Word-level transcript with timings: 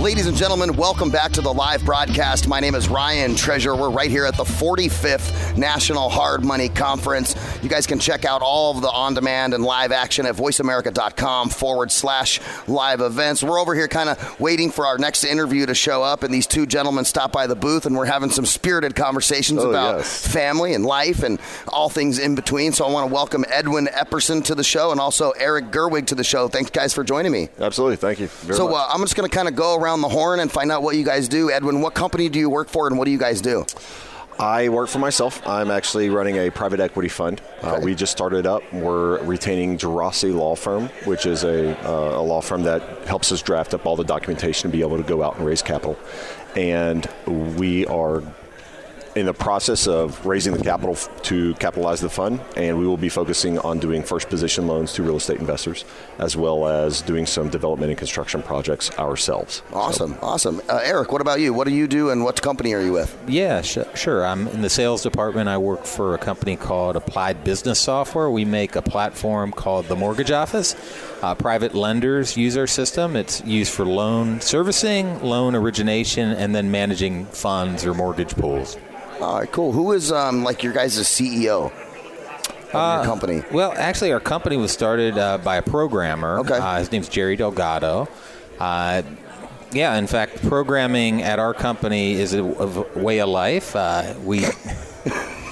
Ladies 0.00 0.26
and 0.26 0.34
gentlemen, 0.36 0.76
welcome 0.76 1.10
back 1.10 1.30
to 1.32 1.42
the 1.42 1.52
live 1.52 1.84
broadcast. 1.84 2.48
My 2.48 2.58
name 2.58 2.74
is 2.74 2.88
Ryan 2.88 3.34
Treasure. 3.34 3.76
We're 3.76 3.90
right 3.90 4.10
here 4.10 4.24
at 4.24 4.34
the 4.34 4.44
45th 4.44 5.58
National 5.58 6.08
Hard 6.08 6.42
Money 6.42 6.70
Conference. 6.70 7.36
You 7.62 7.68
guys 7.68 7.86
can 7.86 7.98
check 7.98 8.24
out 8.24 8.40
all 8.40 8.74
of 8.74 8.80
the 8.80 8.88
on 8.88 9.12
demand 9.12 9.52
and 9.52 9.62
live 9.62 9.92
action 9.92 10.24
at 10.24 10.34
voiceamerica.com 10.36 11.50
forward 11.50 11.92
slash 11.92 12.40
live 12.66 13.02
events. 13.02 13.42
We're 13.42 13.60
over 13.60 13.74
here 13.74 13.88
kind 13.88 14.08
of 14.08 14.40
waiting 14.40 14.70
for 14.70 14.86
our 14.86 14.96
next 14.96 15.22
interview 15.24 15.66
to 15.66 15.74
show 15.74 16.02
up, 16.02 16.22
and 16.22 16.32
these 16.32 16.46
two 16.46 16.64
gentlemen 16.64 17.04
stop 17.04 17.30
by 17.30 17.46
the 17.46 17.54
booth, 17.56 17.84
and 17.84 17.94
we're 17.94 18.06
having 18.06 18.30
some 18.30 18.46
spirited 18.46 18.96
conversations 18.96 19.62
Oh, 19.62 19.68
about 19.68 19.98
yes. 19.98 20.26
family 20.26 20.72
and 20.72 20.86
life 20.86 21.22
and 21.22 21.38
all 21.68 21.90
things 21.90 22.18
in 22.18 22.34
between. 22.34 22.72
So 22.72 22.86
I 22.86 22.90
want 22.90 23.06
to 23.06 23.12
welcome 23.14 23.44
Edwin 23.48 23.86
Epperson 23.88 24.42
to 24.46 24.54
the 24.54 24.64
show 24.64 24.92
and 24.92 25.00
also 25.00 25.32
Eric 25.32 25.66
Gerwig 25.66 26.06
to 26.06 26.14
the 26.14 26.24
show. 26.24 26.48
Thanks, 26.48 26.70
guys, 26.70 26.94
for 26.94 27.04
joining 27.04 27.32
me. 27.32 27.50
Absolutely. 27.58 27.96
Thank 27.96 28.18
you. 28.18 28.28
Very 28.28 28.56
So 28.56 28.74
uh, 28.74 28.86
I'm 28.90 29.02
just 29.02 29.14
going 29.14 29.28
to 29.28 29.34
kind 29.36 29.46
of 29.46 29.54
go 29.54 29.76
around 29.76 29.89
the 29.98 30.08
horn 30.08 30.38
and 30.40 30.50
find 30.50 30.70
out 30.70 30.82
what 30.82 30.94
you 30.94 31.04
guys 31.04 31.28
do. 31.28 31.50
Edwin, 31.50 31.80
what 31.80 31.94
company 31.94 32.28
do 32.28 32.38
you 32.38 32.48
work 32.48 32.68
for, 32.68 32.86
and 32.86 32.96
what 32.96 33.06
do 33.06 33.10
you 33.10 33.18
guys 33.18 33.40
do? 33.40 33.66
I 34.38 34.70
work 34.70 34.88
for 34.88 35.00
myself. 35.00 35.46
I'm 35.46 35.70
actually 35.70 36.08
running 36.08 36.36
a 36.36 36.50
private 36.50 36.80
equity 36.80 37.10
fund. 37.10 37.42
Uh, 37.60 37.78
we 37.82 37.94
just 37.94 38.10
started 38.10 38.46
up. 38.46 38.62
We're 38.72 39.22
retaining 39.24 39.76
Geraci 39.76 40.34
Law 40.34 40.54
Firm, 40.54 40.88
which 41.04 41.26
is 41.26 41.44
a, 41.44 41.76
uh, 41.86 42.20
a 42.20 42.22
law 42.22 42.40
firm 42.40 42.62
that 42.62 42.80
helps 43.06 43.32
us 43.32 43.42
draft 43.42 43.74
up 43.74 43.84
all 43.84 43.96
the 43.96 44.04
documentation 44.04 44.70
to 44.70 44.74
be 44.74 44.82
able 44.82 44.96
to 44.96 45.02
go 45.02 45.22
out 45.22 45.36
and 45.36 45.44
raise 45.44 45.60
capital. 45.60 45.98
And 46.56 47.06
we 47.26 47.84
are 47.86 48.22
in 49.16 49.26
the 49.26 49.34
process 49.34 49.86
of 49.88 50.24
raising 50.24 50.52
the 50.52 50.62
capital 50.62 50.94
f- 50.94 51.08
to 51.22 51.52
capitalize 51.54 52.00
the 52.00 52.08
fund, 52.08 52.40
and 52.56 52.78
we 52.78 52.86
will 52.86 52.96
be 52.96 53.08
focusing 53.08 53.58
on 53.58 53.78
doing 53.78 54.02
first 54.02 54.28
position 54.28 54.66
loans 54.68 54.92
to 54.92 55.02
real 55.02 55.16
estate 55.16 55.38
investors, 55.40 55.84
as 56.18 56.36
well 56.36 56.68
as 56.68 57.02
doing 57.02 57.26
some 57.26 57.48
development 57.48 57.90
and 57.90 57.98
construction 57.98 58.40
projects 58.42 58.96
ourselves. 58.98 59.62
Awesome, 59.72 60.16
awesome. 60.22 60.60
Uh, 60.68 60.80
Eric, 60.84 61.10
what 61.10 61.20
about 61.20 61.40
you? 61.40 61.52
What 61.52 61.66
do 61.66 61.74
you 61.74 61.88
do, 61.88 62.10
and 62.10 62.22
what 62.22 62.40
company 62.40 62.72
are 62.72 62.80
you 62.80 62.92
with? 62.92 63.16
Yeah, 63.26 63.62
sh- 63.62 63.78
sure. 63.94 64.24
I'm 64.24 64.46
in 64.48 64.62
the 64.62 64.70
sales 64.70 65.02
department. 65.02 65.48
I 65.48 65.58
work 65.58 65.84
for 65.86 66.14
a 66.14 66.18
company 66.18 66.56
called 66.56 66.94
Applied 66.96 67.42
Business 67.42 67.80
Software. 67.80 68.30
We 68.30 68.44
make 68.44 68.76
a 68.76 68.82
platform 68.82 69.50
called 69.50 69.86
the 69.86 69.96
Mortgage 69.96 70.30
Office. 70.30 70.76
Uh, 71.22 71.34
private 71.34 71.74
lenders 71.74 72.36
use 72.36 72.56
our 72.56 72.66
system. 72.68 73.16
It's 73.16 73.44
used 73.44 73.72
for 73.72 73.84
loan 73.84 74.40
servicing, 74.40 75.20
loan 75.22 75.54
origination, 75.56 76.30
and 76.30 76.54
then 76.54 76.70
managing 76.70 77.26
funds 77.26 77.84
or 77.84 77.92
mortgage 77.92 78.34
pools. 78.36 78.76
All 79.20 79.38
right, 79.40 79.52
cool. 79.52 79.72
Who 79.72 79.92
is 79.92 80.10
um, 80.10 80.44
like 80.44 80.62
your 80.62 80.72
guys' 80.72 80.96
CEO 80.98 81.70
of 81.70 82.72
your 82.72 83.04
company? 83.04 83.42
Well, 83.52 83.72
actually, 83.76 84.12
our 84.12 84.20
company 84.20 84.56
was 84.56 84.72
started 84.72 85.18
uh, 85.18 85.38
by 85.38 85.56
a 85.56 85.62
programmer. 85.62 86.38
Okay. 86.40 86.54
Uh, 86.54 86.78
his 86.78 86.90
name's 86.90 87.08
Jerry 87.08 87.36
Delgado. 87.36 88.08
Uh, 88.58 89.02
yeah, 89.72 89.96
in 89.96 90.06
fact, 90.06 90.42
programming 90.48 91.22
at 91.22 91.38
our 91.38 91.54
company 91.54 92.14
is 92.14 92.34
a, 92.34 92.42
a 92.42 92.98
way 92.98 93.20
of 93.20 93.28
life. 93.28 93.76
Uh, 93.76 94.14
we 94.24 94.44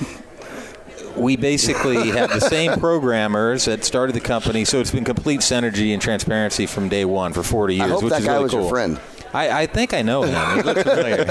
we 1.16 1.36
basically 1.36 2.10
have 2.10 2.30
the 2.30 2.40
same 2.40 2.78
programmers 2.80 3.66
that 3.66 3.84
started 3.84 4.14
the 4.14 4.20
company, 4.20 4.64
so 4.64 4.80
it's 4.80 4.90
been 4.90 5.04
complete 5.04 5.40
synergy 5.40 5.92
and 5.92 6.00
transparency 6.00 6.66
from 6.66 6.88
day 6.88 7.04
one 7.04 7.32
for 7.32 7.42
40 7.42 7.74
years. 7.74 7.84
I 7.86 7.88
hope 7.88 8.02
which 8.04 8.10
that 8.12 8.20
is 8.20 8.26
guy 8.26 8.32
really 8.32 8.44
was 8.44 8.52
cool. 8.52 8.60
your 8.62 8.70
friend. 8.70 9.00
I, 9.34 9.62
I 9.62 9.66
think 9.66 9.92
I 9.94 10.02
know 10.02 10.22
him. 10.22 10.56
He 10.56 10.62
looks 10.62 10.82
familiar. 10.82 11.24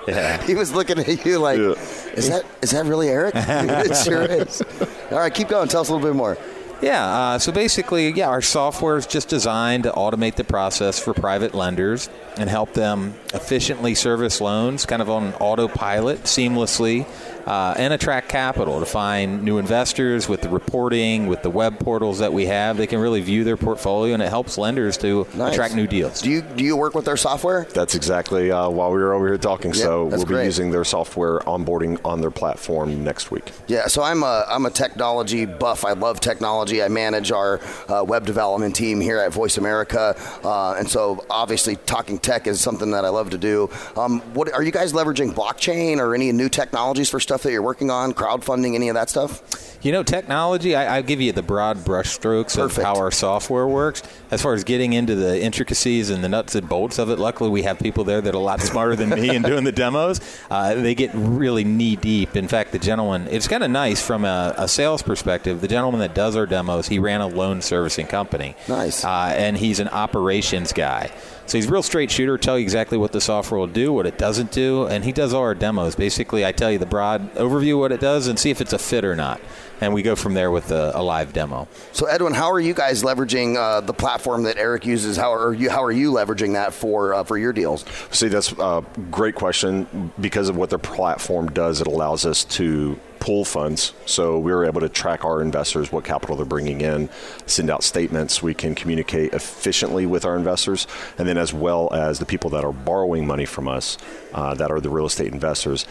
yeah. 0.08 0.42
He 0.44 0.54
was 0.54 0.72
looking 0.72 0.98
at 0.98 1.24
you 1.24 1.38
like, 1.38 1.58
Yeah. 1.58 1.74
is 2.14 2.28
that 2.28 2.44
is 2.62 2.70
that 2.72 2.84
really 2.86 3.08
Eric? 3.08 3.34
it 3.36 3.96
sure 4.04 4.22
is. 4.22 4.62
All 5.10 5.18
right, 5.18 5.32
keep 5.32 5.48
going. 5.48 5.68
Tell 5.68 5.82
us 5.82 5.88
a 5.88 5.92
little 5.94 6.06
bit 6.08 6.16
more. 6.16 6.36
Yeah, 6.82 7.04
uh, 7.06 7.38
so 7.38 7.52
basically, 7.52 8.10
yeah, 8.10 8.28
our 8.28 8.42
software 8.42 8.96
is 8.96 9.06
just 9.06 9.28
designed 9.28 9.84
to 9.84 9.92
automate 9.92 10.34
the 10.34 10.44
process 10.44 10.98
for 10.98 11.14
private 11.14 11.54
lenders 11.54 12.08
and 12.36 12.50
help 12.50 12.74
them 12.74 13.14
efficiently 13.32 13.94
service 13.94 14.40
loans, 14.40 14.84
kind 14.86 15.00
of 15.00 15.08
on 15.08 15.32
autopilot, 15.34 16.24
seamlessly, 16.24 17.06
uh, 17.46 17.74
and 17.76 17.92
attract 17.92 18.28
capital 18.28 18.80
to 18.80 18.86
find 18.86 19.42
new 19.44 19.58
investors 19.58 20.28
with 20.28 20.40
the 20.40 20.48
reporting, 20.48 21.26
with 21.26 21.42
the 21.42 21.50
web 21.50 21.78
portals 21.78 22.18
that 22.18 22.32
we 22.32 22.46
have. 22.46 22.76
They 22.76 22.86
can 22.86 22.98
really 22.98 23.20
view 23.20 23.44
their 23.44 23.56
portfolio, 23.56 24.14
and 24.14 24.22
it 24.22 24.30
helps 24.30 24.58
lenders 24.58 24.96
to 24.98 25.26
Nice. 25.34 25.52
attract 25.52 25.74
new 25.74 25.86
deals. 25.86 26.22
Do 26.22 26.30
you 26.30 26.42
do 26.42 26.64
you 26.64 26.76
work 26.76 26.94
with 26.94 27.04
their 27.04 27.16
software? 27.18 27.66
That's 27.72 27.94
exactly 27.94 28.50
uh, 28.50 28.68
while 28.68 28.90
we 28.90 28.98
were 28.98 29.12
over 29.12 29.28
here 29.28 29.38
talking. 29.38 29.72
so 29.74 30.06
we'll 30.06 30.20
be 30.20 30.24
great. 30.24 30.44
using 30.46 30.70
their 30.70 30.84
software 30.84 31.38
onboarding 31.40 32.00
on 32.04 32.20
their 32.20 32.30
platform 32.30 33.04
next 33.04 33.30
week. 33.30 33.52
Yeah, 33.68 33.86
so 33.86 34.02
I'm 34.02 34.22
a 34.22 34.44
I'm 34.48 34.66
a 34.66 34.70
technology 34.70 35.44
buff. 35.46 35.84
I 35.84 35.92
love 35.92 36.20
technology. 36.20 36.63
I 36.72 36.88
manage 36.88 37.30
our 37.32 37.60
uh, 37.88 38.04
web 38.04 38.26
development 38.26 38.74
team 38.74 39.00
here 39.00 39.18
at 39.18 39.32
Voice 39.32 39.58
America, 39.58 40.16
uh, 40.42 40.74
and 40.74 40.88
so 40.88 41.24
obviously 41.28 41.76
talking 41.76 42.18
tech 42.18 42.46
is 42.46 42.60
something 42.60 42.90
that 42.92 43.04
I 43.04 43.08
love 43.10 43.30
to 43.30 43.38
do. 43.38 43.70
Um, 43.96 44.20
what 44.34 44.52
are 44.52 44.62
you 44.62 44.72
guys 44.72 44.92
leveraging 44.92 45.32
blockchain 45.34 45.98
or 45.98 46.14
any 46.14 46.32
new 46.32 46.48
technologies 46.48 47.10
for 47.10 47.20
stuff 47.20 47.42
that 47.42 47.52
you're 47.52 47.62
working 47.62 47.90
on? 47.90 48.14
Crowdfunding, 48.14 48.74
any 48.74 48.88
of 48.88 48.94
that 48.94 49.10
stuff? 49.10 49.78
You 49.82 49.92
know, 49.92 50.02
technology, 50.02 50.74
I, 50.74 50.96
I'll 50.96 51.02
give 51.02 51.20
you 51.20 51.32
the 51.32 51.42
broad 51.42 51.78
brushstrokes 51.78 52.58
of 52.58 52.74
how 52.74 52.94
our 52.96 53.10
software 53.10 53.66
works. 53.66 54.02
As 54.34 54.42
far 54.42 54.52
as 54.54 54.64
getting 54.64 54.94
into 54.94 55.14
the 55.14 55.40
intricacies 55.40 56.10
and 56.10 56.24
the 56.24 56.28
nuts 56.28 56.56
and 56.56 56.68
bolts 56.68 56.98
of 56.98 57.08
it, 57.08 57.20
luckily 57.20 57.50
we 57.50 57.62
have 57.62 57.78
people 57.78 58.02
there 58.02 58.20
that 58.20 58.34
are 58.34 58.36
a 58.36 58.40
lot 58.40 58.60
smarter 58.60 58.96
than 58.96 59.10
me 59.10 59.32
in 59.32 59.42
doing 59.42 59.62
the 59.62 59.70
demos. 59.70 60.20
Uh, 60.50 60.74
they 60.74 60.96
get 60.96 61.12
really 61.14 61.62
knee 61.62 61.94
deep. 61.94 62.34
In 62.34 62.48
fact, 62.48 62.72
the 62.72 62.80
gentleman, 62.80 63.28
it's 63.30 63.46
kind 63.46 63.62
of 63.62 63.70
nice 63.70 64.04
from 64.04 64.24
a, 64.24 64.52
a 64.58 64.66
sales 64.66 65.04
perspective. 65.04 65.60
The 65.60 65.68
gentleman 65.68 66.00
that 66.00 66.16
does 66.16 66.34
our 66.34 66.46
demos, 66.46 66.88
he 66.88 66.98
ran 66.98 67.20
a 67.20 67.28
loan 67.28 67.62
servicing 67.62 68.08
company. 68.08 68.56
Nice. 68.68 69.04
Uh, 69.04 69.32
and 69.36 69.56
he's 69.56 69.78
an 69.78 69.86
operations 69.90 70.72
guy. 70.72 71.12
So 71.46 71.58
he's 71.58 71.66
a 71.68 71.70
real 71.70 71.82
straight 71.82 72.10
shooter, 72.10 72.38
tell 72.38 72.58
you 72.58 72.62
exactly 72.62 72.96
what 72.96 73.12
the 73.12 73.20
software 73.20 73.58
will 73.58 73.66
do, 73.66 73.92
what 73.92 74.06
it 74.06 74.16
doesn't 74.16 74.50
do, 74.50 74.86
and 74.86 75.04
he 75.04 75.12
does 75.12 75.34
all 75.34 75.42
our 75.42 75.54
demos. 75.54 75.94
Basically, 75.94 76.44
I 76.44 76.52
tell 76.52 76.72
you 76.72 76.78
the 76.78 76.86
broad 76.86 77.34
overview 77.34 77.74
of 77.74 77.80
what 77.80 77.92
it 77.92 78.00
does 78.00 78.26
and 78.26 78.38
see 78.38 78.50
if 78.50 78.60
it's 78.60 78.72
a 78.72 78.78
fit 78.78 79.04
or 79.04 79.14
not. 79.14 79.40
And 79.80 79.92
we 79.92 80.02
go 80.02 80.16
from 80.16 80.34
there 80.34 80.50
with 80.50 80.70
a, 80.70 80.92
a 80.94 81.02
live 81.02 81.32
demo. 81.32 81.68
So 81.92 82.06
Edwin, 82.06 82.32
how 82.32 82.50
are 82.50 82.60
you 82.60 82.72
guys 82.72 83.02
leveraging 83.02 83.56
uh, 83.56 83.80
the 83.80 83.92
platform 83.92 84.44
that 84.44 84.56
Eric 84.56 84.86
uses? 84.86 85.16
How 85.16 85.34
are 85.34 85.52
you 85.52 85.68
how 85.68 85.82
are 85.82 85.92
you 85.92 86.12
leveraging 86.12 86.54
that 86.54 86.72
for 86.72 87.12
uh, 87.12 87.24
for 87.24 87.36
your 87.36 87.52
deals? 87.52 87.84
See, 88.10 88.28
that's 88.28 88.52
a 88.52 88.84
great 89.10 89.34
question. 89.34 90.12
Because 90.20 90.48
of 90.48 90.56
what 90.56 90.70
their 90.70 90.78
platform 90.78 91.48
does, 91.48 91.80
it 91.80 91.86
allows 91.86 92.24
us 92.24 92.44
to 92.44 92.98
pool 93.24 93.42
funds. 93.42 93.94
So 94.04 94.38
we 94.38 94.52
were 94.52 94.66
able 94.66 94.82
to 94.82 94.88
track 94.90 95.24
our 95.24 95.40
investors, 95.40 95.90
what 95.90 96.04
capital 96.04 96.36
they're 96.36 96.44
bringing 96.44 96.82
in, 96.82 97.08
send 97.46 97.70
out 97.70 97.82
statements. 97.82 98.42
We 98.42 98.52
can 98.52 98.74
communicate 98.74 99.32
efficiently 99.32 100.04
with 100.04 100.26
our 100.26 100.36
investors, 100.36 100.86
and 101.16 101.26
then 101.26 101.38
as 101.38 101.54
well 101.54 101.88
as 101.94 102.18
the 102.18 102.26
people 102.26 102.50
that 102.50 102.66
are 102.66 102.72
borrowing 102.72 103.26
money 103.26 103.46
from 103.46 103.66
us, 103.66 103.96
uh, 104.34 104.52
that 104.56 104.70
are 104.70 104.78
the 104.78 104.90
real 104.90 105.06
estate 105.06 105.32
investors. 105.32 105.86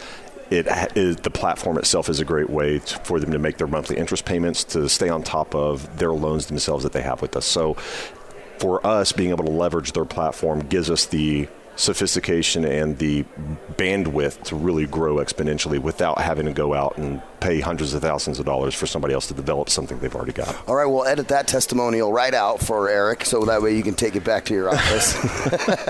It 0.48 0.66
the 0.94 1.30
platform 1.30 1.76
itself 1.76 2.08
is 2.08 2.20
a 2.20 2.24
great 2.24 2.50
way 2.50 2.78
to, 2.78 2.98
for 2.98 3.18
them 3.18 3.32
to 3.32 3.40
make 3.40 3.56
their 3.56 3.66
monthly 3.66 3.96
interest 3.96 4.24
payments, 4.24 4.62
to 4.64 4.88
stay 4.88 5.08
on 5.08 5.24
top 5.24 5.56
of 5.56 5.98
their 5.98 6.12
loans 6.12 6.46
themselves 6.46 6.84
that 6.84 6.92
they 6.92 7.02
have 7.02 7.20
with 7.20 7.34
us. 7.34 7.46
So 7.46 7.74
for 8.58 8.86
us, 8.86 9.10
being 9.10 9.30
able 9.30 9.44
to 9.46 9.50
leverage 9.50 9.90
their 9.90 10.04
platform 10.04 10.60
gives 10.60 10.88
us 10.88 11.06
the 11.06 11.48
sophistication 11.76 12.64
and 12.64 12.98
the 12.98 13.24
bandwidth 13.72 14.42
to 14.44 14.56
really 14.56 14.86
grow 14.86 15.16
exponentially 15.16 15.78
without 15.78 16.20
having 16.20 16.46
to 16.46 16.52
go 16.52 16.74
out 16.74 16.96
and 16.96 17.20
pay 17.44 17.60
hundreds 17.60 17.92
of 17.92 18.00
thousands 18.00 18.38
of 18.38 18.46
dollars 18.46 18.74
for 18.74 18.86
somebody 18.86 19.12
else 19.12 19.28
to 19.28 19.34
develop 19.34 19.68
something 19.68 19.98
they've 19.98 20.14
already 20.14 20.32
got. 20.32 20.56
All 20.66 20.74
right, 20.74 20.86
we'll 20.86 21.04
edit 21.04 21.28
that 21.28 21.46
testimonial 21.46 22.10
right 22.10 22.32
out 22.32 22.60
for 22.60 22.88
Eric, 22.88 23.26
so 23.26 23.44
that 23.44 23.60
way 23.60 23.76
you 23.76 23.82
can 23.82 23.94
take 23.94 24.16
it 24.16 24.24
back 24.24 24.46
to 24.46 24.54
your 24.54 24.70
office. 24.70 25.14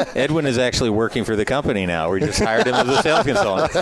Edwin 0.16 0.46
is 0.46 0.58
actually 0.58 0.90
working 0.90 1.24
for 1.24 1.36
the 1.36 1.44
company 1.44 1.86
now. 1.86 2.10
We 2.10 2.20
just 2.20 2.40
hired 2.40 2.66
him 2.66 2.74
as 2.74 2.88
a 2.88 3.02
sales 3.02 3.24
consultant. 3.24 3.72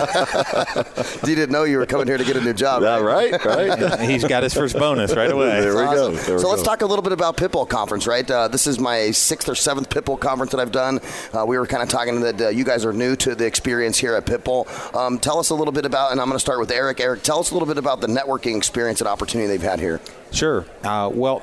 you 1.27 1.35
didn't 1.35 1.51
know 1.51 1.63
you 1.63 1.79
were 1.79 1.87
coming 1.87 2.05
here 2.05 2.17
to 2.17 2.23
get 2.23 2.37
a 2.37 2.41
new 2.41 2.53
job. 2.53 2.83
Yeah, 2.83 2.99
right, 2.99 3.43
right. 3.43 3.99
He's 4.09 4.23
got 4.23 4.43
his 4.43 4.53
first 4.53 4.77
bonus 4.77 5.15
right 5.15 5.31
away. 5.31 5.61
There 5.61 5.75
we 5.75 5.83
go. 5.83 6.11
Awesome. 6.11 6.25
There 6.25 6.35
we 6.35 6.41
so 6.41 6.49
let's 6.49 6.61
go. 6.61 6.69
talk 6.69 6.81
a 6.83 6.85
little 6.85 7.03
bit 7.03 7.11
about 7.11 7.37
Pitbull 7.37 7.67
Conference, 7.67 8.05
right? 8.05 8.29
Uh, 8.29 8.47
this 8.47 8.67
is 8.67 8.79
my 8.79 9.09
sixth 9.09 9.49
or 9.49 9.55
seventh 9.55 9.89
Pitbull 9.89 10.19
Conference 10.19 10.51
that 10.51 10.59
I've 10.59 10.71
done. 10.71 10.99
Uh, 11.33 11.43
we 11.47 11.57
were 11.57 11.65
kind 11.65 11.81
of 11.81 11.89
talking 11.89 12.21
that 12.21 12.39
uh, 12.39 12.49
you 12.49 12.63
guys 12.63 12.85
are 12.85 12.93
new 12.93 13.15
to 13.15 13.33
the 13.33 13.47
experience 13.47 13.97
here 13.97 14.13
at 14.13 14.25
Pitbull. 14.25 14.67
Um, 14.95 15.17
tell 15.17 15.39
us 15.39 15.49
a 15.49 15.55
little 15.55 15.71
bit 15.73 15.85
about, 15.85 16.11
and 16.11 16.21
I'm 16.21 16.27
going 16.27 16.35
to 16.35 16.39
start 16.39 16.59
with 16.59 16.69
Eric. 16.69 16.99
Eric, 16.99 17.23
tell 17.23 17.39
us 17.39 17.49
a 17.49 17.53
little 17.55 17.62
bit 17.65 17.77
about 17.77 18.01
the 18.01 18.07
networking 18.07 18.57
experience 18.57 19.01
and 19.01 19.07
opportunity 19.07 19.47
they've 19.47 19.61
had 19.61 19.79
here. 19.79 19.99
Sure. 20.31 20.65
Uh, 20.83 21.09
well, 21.13 21.41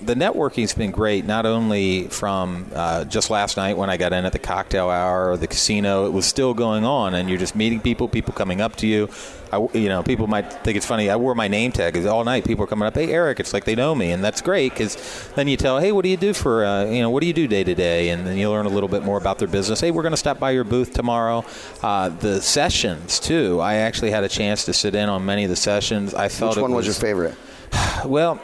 the 0.00 0.14
networking's 0.14 0.74
been 0.74 0.90
great. 0.90 1.24
Not 1.24 1.46
only 1.46 2.08
from 2.08 2.70
uh, 2.74 3.04
just 3.04 3.30
last 3.30 3.56
night 3.56 3.76
when 3.76 3.90
I 3.90 3.96
got 3.96 4.12
in 4.12 4.24
at 4.24 4.32
the 4.32 4.38
cocktail 4.38 4.90
hour 4.90 5.30
or 5.30 5.36
the 5.36 5.46
casino, 5.46 6.06
it 6.06 6.12
was 6.12 6.26
still 6.26 6.54
going 6.54 6.84
on, 6.84 7.14
and 7.14 7.28
you're 7.28 7.38
just 7.38 7.54
meeting 7.54 7.80
people, 7.80 8.08
people 8.08 8.32
coming 8.32 8.60
up 8.60 8.76
to 8.76 8.86
you. 8.86 9.08
I, 9.52 9.68
you 9.72 9.88
know, 9.88 10.02
people 10.02 10.26
might 10.26 10.52
think 10.64 10.76
it's 10.76 10.86
funny. 10.86 11.08
I 11.10 11.16
wore 11.16 11.34
my 11.34 11.46
name 11.46 11.70
tag 11.70 11.96
all 12.06 12.24
night. 12.24 12.44
People 12.44 12.64
are 12.64 12.66
coming 12.66 12.86
up, 12.86 12.94
"Hey, 12.94 13.12
Eric," 13.12 13.40
it's 13.40 13.52
like 13.52 13.64
they 13.64 13.74
know 13.74 13.94
me, 13.94 14.10
and 14.10 14.24
that's 14.24 14.40
great 14.40 14.72
because 14.72 14.96
then 15.36 15.46
you 15.48 15.56
tell, 15.56 15.78
"Hey, 15.78 15.92
what 15.92 16.02
do 16.02 16.08
you 16.08 16.16
do 16.16 16.32
for 16.32 16.64
uh, 16.64 16.84
you 16.86 17.00
know 17.00 17.10
what 17.10 17.20
do 17.20 17.26
you 17.26 17.32
do 17.32 17.46
day 17.46 17.62
to 17.62 17.74
day?" 17.74 18.08
And 18.08 18.26
then 18.26 18.36
you 18.36 18.50
learn 18.50 18.66
a 18.66 18.70
little 18.70 18.88
bit 18.88 19.04
more 19.04 19.18
about 19.18 19.38
their 19.38 19.48
business. 19.48 19.80
Hey, 19.80 19.90
we're 19.90 20.02
going 20.02 20.12
to 20.12 20.16
stop 20.16 20.38
by 20.38 20.50
your 20.50 20.64
booth 20.64 20.92
tomorrow. 20.92 21.44
Uh, 21.82 22.08
the 22.08 22.42
sessions 22.42 23.20
too. 23.20 23.60
I 23.60 23.74
actually 23.74 24.10
had 24.10 24.24
a 24.24 24.28
chance 24.28 24.64
to 24.64 24.72
sit 24.72 24.94
in 24.94 25.08
on 25.08 25.24
many 25.24 25.44
of 25.44 25.50
the 25.50 25.56
sessions. 25.56 26.14
I 26.14 26.28
felt 26.28 26.56
Which 26.56 26.62
one 26.62 26.72
was, 26.72 26.86
was 26.86 26.96
your 26.96 27.00
favorite? 27.00 27.34
Well, 28.04 28.40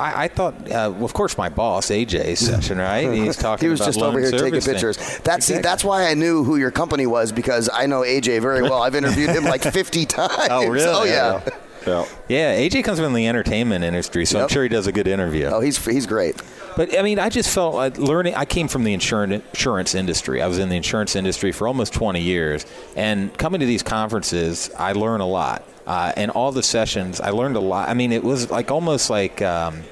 I, 0.00 0.24
I 0.24 0.28
thought, 0.28 0.54
uh, 0.70 0.92
of 1.00 1.12
course, 1.12 1.36
my 1.38 1.48
boss 1.48 1.88
AJ 1.90 2.36
session, 2.38 2.78
right? 2.78 3.12
He's 3.12 3.36
talking. 3.46 3.66
he 3.66 3.70
was 3.70 3.80
just 3.80 4.00
over 4.00 4.18
here 4.18 4.30
taking 4.30 4.60
pictures. 4.60 4.96
That's 4.96 5.48
Exactly. 5.48 5.62
that's 5.62 5.84
why 5.84 6.08
I 6.08 6.14
knew 6.14 6.42
who 6.44 6.56
your 6.56 6.70
company 6.70 7.06
was 7.06 7.32
because 7.32 7.68
I 7.72 7.86
know 7.86 8.00
AJ 8.00 8.40
very 8.42 8.62
well. 8.62 8.82
I've 8.82 8.94
interviewed 8.94 9.30
him 9.30 9.44
like 9.44 9.62
50 9.72 10.06
times. 10.06 10.32
Oh, 10.50 10.66
really? 10.68 10.84
Oh 10.88 11.04
yeah. 11.04 11.40
Yeah. 11.86 12.04
Yeah, 12.28 12.58
AJ 12.58 12.84
comes 12.84 12.98
from 13.00 13.14
the 13.14 13.26
entertainment 13.26 13.84
industry, 13.84 14.26
so 14.26 14.42
I'm 14.42 14.48
sure 14.48 14.62
he 14.62 14.68
does 14.68 14.86
a 14.86 14.92
good 14.92 15.08
interview. 15.08 15.46
Oh, 15.46 15.60
he's 15.60 15.82
he's 15.84 16.06
great. 16.06 16.40
But 16.76 16.96
I 16.98 17.00
mean, 17.00 17.18
I 17.18 17.30
just 17.30 17.48
felt 17.48 17.74
like 17.74 17.96
learning. 17.96 18.34
I 18.34 18.44
came 18.44 18.68
from 18.68 18.84
the 18.84 18.92
insurance 18.92 19.42
insurance 19.54 19.94
industry. 19.94 20.42
I 20.42 20.46
was 20.46 20.58
in 20.58 20.68
the 20.68 20.76
insurance 20.76 21.16
industry 21.16 21.52
for 21.52 21.66
almost 21.66 21.94
20 21.94 22.20
years, 22.20 22.66
and 22.96 23.36
coming 23.38 23.60
to 23.60 23.66
these 23.66 23.82
conferences, 23.82 24.70
I 24.76 24.92
learn 24.92 25.20
a 25.22 25.26
lot. 25.26 25.64
Uh, 25.90 26.12
and 26.16 26.30
all 26.30 26.52
the 26.52 26.62
sessions, 26.62 27.20
I 27.20 27.30
learned 27.30 27.56
a 27.56 27.60
lot. 27.60 27.88
I 27.88 27.94
mean, 27.94 28.12
it 28.12 28.22
was 28.22 28.48
like 28.48 28.70
almost 28.70 29.10
like. 29.10 29.42
Um, 29.42 29.82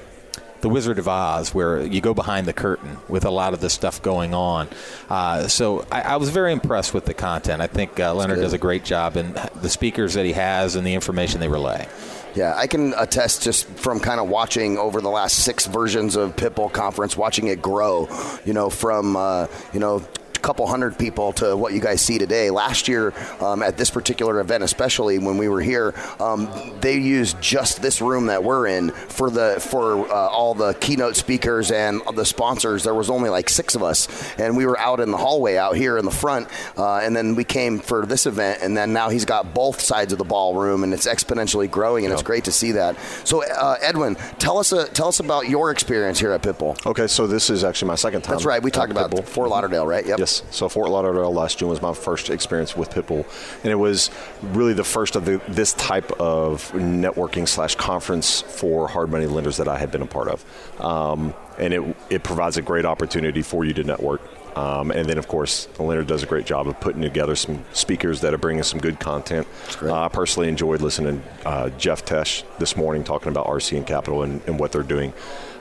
the 0.61 0.67
Wizard 0.67 0.99
of 0.99 1.07
Oz, 1.07 1.53
where 1.53 1.85
you 1.85 2.01
go 2.01 2.13
behind 2.13 2.45
the 2.45 2.51
curtain 2.51 2.97
with 3.07 3.23
a 3.23 3.29
lot 3.29 3.53
of 3.53 3.61
the 3.61 3.69
stuff 3.69 4.01
going 4.01 4.33
on. 4.33 4.67
Uh, 5.09 5.47
so 5.47 5.85
I, 5.89 6.01
I 6.01 6.15
was 6.17 6.31
very 6.31 6.51
impressed 6.51 6.93
with 6.93 7.05
the 7.05 7.13
content. 7.13 7.61
I 7.61 7.67
think 7.67 7.97
uh, 7.97 8.13
Leonard 8.13 8.41
does 8.41 8.51
a 8.51 8.57
great 8.57 8.83
job 8.83 9.15
and 9.15 9.35
the 9.61 9.69
speakers 9.69 10.15
that 10.15 10.25
he 10.25 10.33
has 10.33 10.75
and 10.75 10.85
the 10.85 10.95
information 10.95 11.39
they 11.39 11.47
relay. 11.47 11.87
Yeah, 12.35 12.53
I 12.57 12.67
can 12.67 12.93
attest 12.97 13.41
just 13.41 13.67
from 13.69 14.01
kind 14.01 14.19
of 14.19 14.27
watching 14.27 14.77
over 14.77 14.99
the 14.99 15.09
last 15.09 15.45
six 15.45 15.65
versions 15.65 16.17
of 16.17 16.35
Pitbull 16.35 16.73
Conference, 16.73 17.15
watching 17.15 17.47
it 17.47 17.61
grow. 17.61 18.09
You 18.43 18.51
know, 18.51 18.69
from 18.69 19.15
uh, 19.15 19.47
you 19.73 19.79
know. 19.79 20.05
A 20.39 20.41
Couple 20.41 20.65
hundred 20.67 20.97
people 20.97 21.33
to 21.33 21.55
what 21.55 21.73
you 21.73 21.79
guys 21.81 22.01
see 22.01 22.17
today. 22.17 22.49
Last 22.49 22.87
year, 22.87 23.13
um, 23.39 23.61
at 23.61 23.77
this 23.77 23.89
particular 23.89 24.39
event, 24.39 24.63
especially 24.63 25.19
when 25.19 25.37
we 25.37 25.47
were 25.49 25.61
here, 25.61 25.93
um, 26.19 26.49
they 26.81 26.97
used 26.97 27.39
just 27.41 27.81
this 27.81 28.01
room 28.01 28.27
that 28.27 28.43
we're 28.43 28.65
in 28.67 28.89
for 28.91 29.29
the 29.29 29.57
for 29.59 30.09
uh, 30.11 30.13
all 30.13 30.53
the 30.55 30.73
keynote 30.75 31.15
speakers 31.15 31.71
and 31.71 32.01
the 32.15 32.25
sponsors. 32.25 32.83
There 32.83 32.95
was 32.95 33.09
only 33.09 33.29
like 33.29 33.49
six 33.49 33.75
of 33.75 33.83
us, 33.83 34.07
and 34.39 34.55
we 34.55 34.65
were 34.65 34.79
out 34.79 34.99
in 34.99 35.11
the 35.11 35.17
hallway 35.17 35.57
out 35.57 35.75
here 35.75 35.97
in 35.97 36.05
the 36.05 36.11
front. 36.11 36.47
Uh, 36.77 36.99
and 36.99 37.15
then 37.15 37.35
we 37.35 37.43
came 37.43 37.79
for 37.79 38.05
this 38.05 38.25
event, 38.25 38.61
and 38.63 38.75
then 38.75 38.93
now 38.93 39.09
he's 39.09 39.25
got 39.25 39.53
both 39.53 39.81
sides 39.81 40.13
of 40.13 40.19
the 40.19 40.25
ballroom, 40.25 40.83
and 40.83 40.93
it's 40.93 41.05
exponentially 41.05 41.69
growing, 41.69 42.05
and 42.05 42.13
it's 42.13 42.23
great 42.23 42.45
to 42.45 42.51
see 42.51 42.71
that. 42.71 42.95
So, 43.23 43.43
uh, 43.43 43.75
Edwin, 43.81 44.15
tell 44.39 44.57
us 44.57 44.71
uh, 44.73 44.87
tell 44.87 45.09
us 45.09 45.19
about 45.19 45.49
your 45.49 45.69
experience 45.69 46.19
here 46.19 46.31
at 46.31 46.41
Pitbull. 46.41 46.83
Okay, 46.85 47.07
so 47.07 47.27
this 47.27 47.49
is 47.49 47.63
actually 47.63 47.89
my 47.89 47.95
second 47.95 48.21
time. 48.23 48.35
That's 48.35 48.45
right. 48.45 48.63
We 48.63 48.71
talked 48.71 48.91
about 48.91 49.11
Pitbull. 49.11 49.25
Fort 49.25 49.49
Lauderdale, 49.49 49.85
right? 49.85 50.05
Yep. 50.05 50.19
Yes. 50.19 50.28
So 50.51 50.69
Fort 50.69 50.89
Lauderdale 50.89 51.33
last 51.33 51.59
June 51.59 51.69
was 51.69 51.81
my 51.81 51.93
first 51.93 52.29
experience 52.29 52.75
with 52.75 52.89
Pitbull, 52.89 53.25
and 53.63 53.71
it 53.71 53.75
was 53.75 54.09
really 54.41 54.73
the 54.73 54.83
first 54.83 55.15
of 55.15 55.25
the, 55.25 55.41
this 55.47 55.73
type 55.73 56.11
of 56.19 56.71
networking 56.71 57.47
slash 57.47 57.75
conference 57.75 58.41
for 58.41 58.87
hard 58.87 59.09
money 59.09 59.25
lenders 59.25 59.57
that 59.57 59.67
I 59.67 59.77
had 59.77 59.91
been 59.91 60.01
a 60.01 60.07
part 60.07 60.27
of, 60.27 60.81
um, 60.81 61.33
and 61.57 61.73
it 61.73 61.95
it 62.09 62.23
provides 62.23 62.57
a 62.57 62.61
great 62.61 62.85
opportunity 62.85 63.41
for 63.41 63.65
you 63.65 63.73
to 63.73 63.83
network. 63.83 64.21
Um, 64.55 64.91
and 64.91 65.07
then, 65.07 65.17
of 65.17 65.27
course, 65.27 65.65
the 65.75 65.83
lender 65.83 66.03
does 66.03 66.23
a 66.23 66.25
great 66.25 66.45
job 66.45 66.67
of 66.67 66.79
putting 66.79 67.01
together 67.01 67.35
some 67.35 67.63
speakers 67.71 68.21
that 68.21 68.33
are 68.33 68.37
bringing 68.37 68.63
some 68.63 68.79
good 68.79 68.99
content. 68.99 69.47
Uh, 69.81 70.05
I 70.05 70.07
personally 70.09 70.49
enjoyed 70.49 70.81
listening 70.81 71.21
to 71.43 71.47
uh, 71.47 71.69
Jeff 71.71 72.03
Tesch 72.03 72.43
this 72.57 72.75
morning 72.75 73.03
talking 73.03 73.29
about 73.29 73.45
RCN 73.47 73.85
Capital 73.85 74.23
and, 74.23 74.41
and 74.47 74.59
what 74.59 74.71
they're 74.71 74.83
doing. 74.83 75.13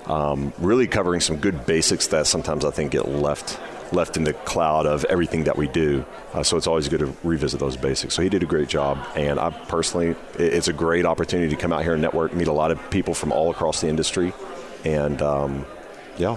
Um, 0.06 0.52
really 0.58 0.86
covering 0.86 1.20
some 1.20 1.36
good 1.36 1.66
basics 1.66 2.06
that 2.08 2.26
sometimes 2.26 2.64
I 2.64 2.70
think 2.70 2.92
get 2.92 3.06
left 3.06 3.60
left 3.92 4.16
in 4.16 4.24
the 4.24 4.32
cloud 4.32 4.86
of 4.86 5.04
everything 5.06 5.44
that 5.44 5.56
we 5.56 5.66
do. 5.68 6.04
Uh, 6.32 6.42
so 6.42 6.56
it's 6.56 6.66
always 6.66 6.88
good 6.88 7.00
to 7.00 7.14
revisit 7.22 7.60
those 7.60 7.76
basics. 7.76 8.14
So 8.14 8.22
he 8.22 8.28
did 8.28 8.42
a 8.42 8.46
great 8.46 8.68
job, 8.68 8.98
and 9.16 9.38
I 9.38 9.50
personally, 9.50 10.10
it, 10.38 10.54
it's 10.54 10.68
a 10.68 10.72
great 10.72 11.04
opportunity 11.06 11.54
to 11.54 11.60
come 11.60 11.72
out 11.72 11.82
here 11.82 11.94
and 11.94 12.02
network, 12.02 12.34
meet 12.34 12.48
a 12.48 12.52
lot 12.52 12.70
of 12.70 12.90
people 12.90 13.14
from 13.14 13.32
all 13.32 13.50
across 13.50 13.80
the 13.80 13.88
industry, 13.88 14.32
and 14.84 15.20
um, 15.22 15.66
yeah. 16.16 16.36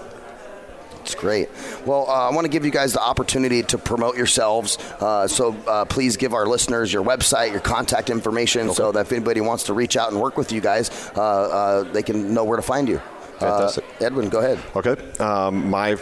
It's 1.01 1.15
great. 1.15 1.49
Well, 1.83 2.07
uh, 2.07 2.29
I 2.29 2.31
want 2.31 2.45
to 2.45 2.49
give 2.49 2.63
you 2.63 2.69
guys 2.69 2.93
the 2.93 3.01
opportunity 3.01 3.63
to 3.63 3.79
promote 3.79 4.15
yourselves. 4.15 4.77
Uh, 4.99 5.27
so 5.27 5.55
uh, 5.67 5.83
please 5.85 6.15
give 6.15 6.35
our 6.35 6.45
listeners 6.45 6.93
your 6.93 7.03
website, 7.03 7.51
your 7.51 7.59
contact 7.59 8.11
information, 8.11 8.71
so 8.71 8.91
that 8.91 9.07
if 9.07 9.11
anybody 9.11 9.41
wants 9.41 9.63
to 9.63 9.73
reach 9.73 9.97
out 9.97 10.11
and 10.11 10.21
work 10.21 10.37
with 10.37 10.51
you 10.51 10.61
guys, 10.61 10.91
uh, 11.15 11.21
uh, 11.21 11.83
they 11.91 12.03
can 12.03 12.35
know 12.35 12.43
where 12.43 12.55
to 12.55 12.61
find 12.61 12.87
you. 12.87 13.01
Fantastic. 13.39 13.83
Edwin, 13.99 14.29
go 14.29 14.39
ahead. 14.39 14.59
Okay. 14.75 15.17
Um, 15.17 15.71
my 15.71 15.95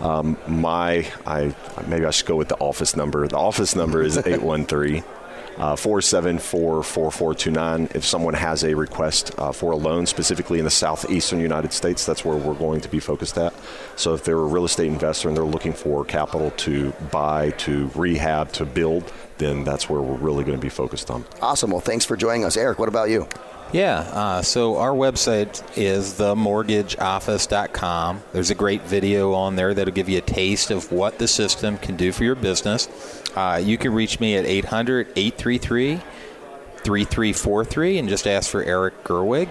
Um, 0.00 0.36
my 0.46 1.06
I 1.26 1.54
maybe 1.86 2.04
I 2.04 2.10
should 2.10 2.26
go 2.26 2.36
with 2.36 2.48
the 2.48 2.58
office 2.58 2.96
number. 2.96 3.26
The 3.28 3.36
office 3.36 3.76
number 3.76 4.02
is 4.02 4.18
eight 4.18 4.42
one 4.42 4.66
three. 4.66 5.02
Uh, 5.56 5.76
474-4429. 5.76 7.94
If 7.94 8.04
someone 8.04 8.34
has 8.34 8.64
a 8.64 8.74
request 8.74 9.30
uh, 9.38 9.52
for 9.52 9.70
a 9.70 9.76
loan, 9.76 10.06
specifically 10.06 10.58
in 10.58 10.64
the 10.64 10.70
southeastern 10.70 11.38
United 11.38 11.72
States, 11.72 12.04
that's 12.04 12.24
where 12.24 12.36
we're 12.36 12.54
going 12.54 12.80
to 12.80 12.88
be 12.88 12.98
focused 12.98 13.38
at. 13.38 13.54
So 13.94 14.14
if 14.14 14.24
they're 14.24 14.36
a 14.36 14.46
real 14.46 14.64
estate 14.64 14.88
investor 14.88 15.28
and 15.28 15.36
they're 15.36 15.44
looking 15.44 15.72
for 15.72 16.04
capital 16.04 16.50
to 16.50 16.90
buy, 17.12 17.50
to 17.50 17.88
rehab, 17.94 18.50
to 18.54 18.64
build, 18.64 19.12
then 19.38 19.64
that's 19.64 19.88
where 19.88 20.00
we're 20.00 20.16
really 20.16 20.44
going 20.44 20.56
to 20.56 20.62
be 20.62 20.68
focused 20.68 21.10
on. 21.10 21.24
Awesome. 21.40 21.70
Well, 21.70 21.80
thanks 21.80 22.04
for 22.04 22.16
joining 22.16 22.44
us. 22.44 22.56
Eric, 22.56 22.78
what 22.78 22.88
about 22.88 23.10
you? 23.10 23.28
Yeah, 23.72 24.00
uh, 24.12 24.42
so 24.42 24.76
our 24.76 24.92
website 24.92 25.60
is 25.76 26.14
themortgageoffice.com. 26.14 28.22
There's 28.32 28.50
a 28.50 28.54
great 28.54 28.82
video 28.82 29.32
on 29.32 29.56
there 29.56 29.74
that'll 29.74 29.92
give 29.92 30.08
you 30.08 30.18
a 30.18 30.20
taste 30.20 30.70
of 30.70 30.92
what 30.92 31.18
the 31.18 31.26
system 31.26 31.78
can 31.78 31.96
do 31.96 32.12
for 32.12 32.22
your 32.22 32.36
business. 32.36 32.88
Uh, 33.34 33.60
you 33.62 33.76
can 33.76 33.92
reach 33.92 34.20
me 34.20 34.36
at 34.36 34.44
800 34.44 35.08
833 35.16 35.96
3343 36.84 37.98
and 37.98 38.08
just 38.08 38.28
ask 38.28 38.48
for 38.48 38.62
Eric 38.62 39.02
Gerwig. 39.02 39.48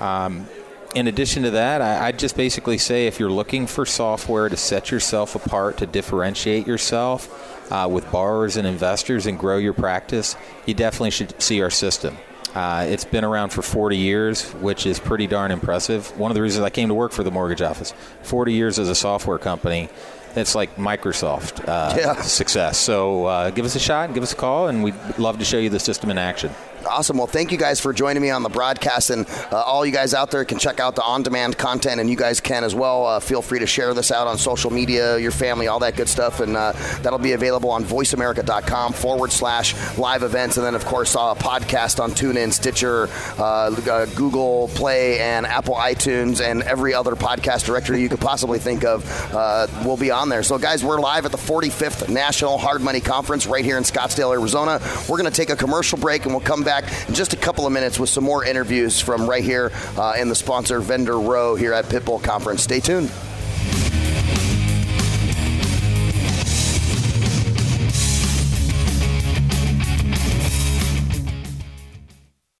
Um, 0.00 0.48
in 0.94 1.06
addition 1.08 1.42
to 1.44 1.50
that, 1.52 1.80
I, 1.82 2.06
I'd 2.06 2.18
just 2.18 2.36
basically 2.36 2.78
say 2.78 3.06
if 3.06 3.18
you're 3.18 3.30
looking 3.30 3.66
for 3.66 3.84
software 3.86 4.48
to 4.48 4.56
set 4.56 4.90
yourself 4.90 5.34
apart, 5.34 5.78
to 5.78 5.86
differentiate 5.86 6.66
yourself 6.66 7.72
uh, 7.72 7.88
with 7.90 8.10
borrowers 8.12 8.56
and 8.56 8.66
investors 8.66 9.26
and 9.26 9.38
grow 9.38 9.58
your 9.58 9.72
practice, 9.72 10.36
you 10.66 10.74
definitely 10.74 11.10
should 11.10 11.40
see 11.42 11.60
our 11.62 11.70
system. 11.70 12.16
Uh, 12.54 12.86
it's 12.88 13.04
been 13.04 13.24
around 13.24 13.50
for 13.50 13.62
40 13.62 13.96
years, 13.96 14.48
which 14.54 14.86
is 14.86 15.00
pretty 15.00 15.26
darn 15.26 15.50
impressive. 15.50 16.16
One 16.16 16.30
of 16.30 16.36
the 16.36 16.42
reasons 16.42 16.64
I 16.64 16.70
came 16.70 16.88
to 16.88 16.94
work 16.94 17.10
for 17.10 17.24
the 17.24 17.30
mortgage 17.32 17.62
office 17.62 17.92
40 18.22 18.52
years 18.52 18.78
as 18.78 18.88
a 18.88 18.94
software 18.94 19.38
company. 19.38 19.88
That's 20.34 20.54
like 20.56 20.76
Microsoft 20.76 21.68
uh, 21.68 21.94
Yeah. 21.98 22.20
success. 22.22 22.76
So 22.78 23.26
uh, 23.26 23.50
give 23.50 23.64
us 23.64 23.74
a 23.76 23.80
shot, 23.80 24.14
give 24.14 24.22
us 24.22 24.32
a 24.32 24.36
call, 24.36 24.68
and 24.68 24.82
we'd 24.84 24.94
love 25.18 25.38
to 25.38 25.44
show 25.44 25.58
you 25.58 25.70
the 25.70 25.78
system 25.80 26.10
in 26.10 26.18
action. 26.18 26.50
Awesome. 26.86 27.18
Well, 27.18 27.26
thank 27.26 27.52
you 27.52 27.58
guys 27.58 27.80
for 27.80 27.92
joining 27.92 28.22
me 28.22 28.30
on 28.30 28.42
the 28.42 28.48
broadcast. 28.48 29.10
And 29.10 29.26
uh, 29.50 29.60
all 29.60 29.84
you 29.84 29.92
guys 29.92 30.14
out 30.14 30.30
there 30.30 30.44
can 30.44 30.58
check 30.58 30.80
out 30.80 30.94
the 30.94 31.02
on 31.02 31.22
demand 31.22 31.56
content, 31.58 32.00
and 32.00 32.08
you 32.10 32.16
guys 32.16 32.40
can 32.40 32.64
as 32.64 32.74
well. 32.74 33.06
Uh, 33.06 33.20
feel 33.20 33.42
free 33.42 33.58
to 33.58 33.66
share 33.66 33.94
this 33.94 34.10
out 34.10 34.26
on 34.26 34.38
social 34.38 34.70
media, 34.70 35.18
your 35.18 35.30
family, 35.30 35.66
all 35.66 35.78
that 35.80 35.96
good 35.96 36.08
stuff. 36.08 36.40
And 36.40 36.56
uh, 36.56 36.72
that'll 37.02 37.18
be 37.18 37.32
available 37.32 37.70
on 37.70 37.84
voiceamerica.com 37.84 38.92
forward 38.92 39.32
slash 39.32 39.74
live 39.98 40.22
events. 40.22 40.56
And 40.56 40.66
then, 40.66 40.74
of 40.74 40.84
course, 40.84 41.16
uh, 41.16 41.34
a 41.36 41.40
podcast 41.40 42.02
on 42.02 42.10
TuneIn, 42.12 42.52
Stitcher, 42.52 43.08
uh, 43.38 43.42
uh, 43.44 44.06
Google 44.14 44.68
Play, 44.68 45.20
and 45.20 45.46
Apple 45.46 45.74
iTunes, 45.74 46.40
and 46.40 46.62
every 46.62 46.94
other 46.94 47.14
podcast 47.16 47.64
directory 47.66 48.00
you 48.00 48.08
could 48.08 48.20
possibly 48.20 48.58
think 48.58 48.84
of 48.84 49.04
uh, 49.34 49.66
will 49.84 49.96
be 49.96 50.10
on 50.10 50.28
there. 50.28 50.42
So, 50.42 50.58
guys, 50.58 50.84
we're 50.84 51.00
live 51.00 51.24
at 51.24 51.32
the 51.32 51.38
45th 51.38 52.08
National 52.08 52.58
Hard 52.58 52.82
Money 52.82 53.00
Conference 53.00 53.46
right 53.46 53.64
here 53.64 53.76
in 53.76 53.84
Scottsdale, 53.84 54.32
Arizona. 54.32 54.80
We're 55.08 55.18
going 55.18 55.30
to 55.30 55.36
take 55.36 55.50
a 55.50 55.56
commercial 55.56 55.98
break, 55.98 56.24
and 56.24 56.32
we'll 56.32 56.44
come 56.44 56.62
back 56.84 57.08
in 57.08 57.14
just 57.14 57.32
a 57.32 57.36
couple 57.36 57.66
of 57.66 57.72
minutes 57.72 57.98
with 57.98 58.08
some 58.08 58.24
more 58.24 58.44
interviews 58.44 59.00
from 59.00 59.28
right 59.28 59.44
here 59.44 59.72
uh, 59.96 60.14
in 60.18 60.28
the 60.28 60.34
sponsor 60.34 60.80
vendor 60.80 61.18
row 61.18 61.54
here 61.54 61.72
at 61.72 61.86
Pitbull 61.86 62.22
Conference. 62.22 62.62
Stay 62.62 62.80
tuned. 62.80 63.10